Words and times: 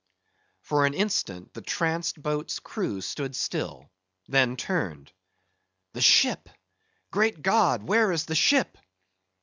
For 0.63 0.87
an 0.87 0.95
instant, 0.95 1.53
the 1.53 1.61
tranced 1.61 2.19
boat's 2.19 2.57
crew 2.57 3.01
stood 3.01 3.35
still; 3.35 3.91
then 4.27 4.57
turned. 4.57 5.11
"The 5.93 6.01
ship? 6.01 6.49
Great 7.11 7.43
God, 7.43 7.83
where 7.83 8.11
is 8.11 8.25
the 8.25 8.33
ship?" 8.33 8.79